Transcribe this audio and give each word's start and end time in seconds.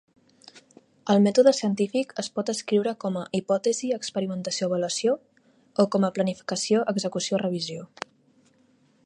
El 1.13 1.19
mètode 1.25 1.51
científic 1.57 2.15
es 2.23 2.29
pot 2.37 2.49
escriure 2.53 2.93
com 3.05 3.19
a 3.21 3.25
"hipòtesi-experimentació-avaluació" 3.41 5.15
o 5.85 5.87
com 5.97 6.09
a 6.09 6.13
"planificació-execució-revisió". 6.19 7.87